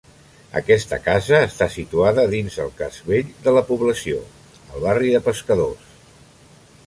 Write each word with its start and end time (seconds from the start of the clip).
Aquesta 0.59 0.97
casa 1.07 1.41
està 1.49 1.67
situada 1.73 2.23
dins 2.31 2.57
el 2.63 2.71
casc 2.79 3.11
vell 3.13 3.29
de 3.47 3.53
la 3.57 3.63
població, 3.69 4.21
el 4.63 4.87
barri 4.87 5.11
de 5.17 5.23
pescadors. 5.27 5.93